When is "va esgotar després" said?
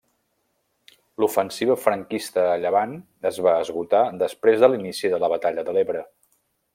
3.49-4.65